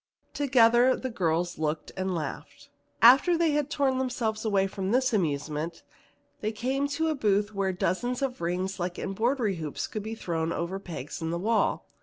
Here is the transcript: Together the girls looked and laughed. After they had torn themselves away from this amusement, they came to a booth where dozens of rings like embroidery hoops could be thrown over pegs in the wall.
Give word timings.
Together 0.33 0.95
the 0.95 1.11
girls 1.11 1.59
looked 1.59 1.91
and 1.95 2.15
laughed. 2.15 2.69
After 3.03 3.37
they 3.37 3.51
had 3.51 3.69
torn 3.69 3.99
themselves 3.99 4.43
away 4.43 4.65
from 4.65 4.89
this 4.89 5.13
amusement, 5.13 5.83
they 6.39 6.51
came 6.51 6.87
to 6.87 7.09
a 7.09 7.13
booth 7.13 7.53
where 7.53 7.71
dozens 7.71 8.23
of 8.23 8.41
rings 8.41 8.79
like 8.79 8.97
embroidery 8.97 9.57
hoops 9.57 9.85
could 9.85 10.01
be 10.01 10.15
thrown 10.15 10.51
over 10.51 10.79
pegs 10.79 11.21
in 11.21 11.29
the 11.29 11.37
wall. 11.37 11.85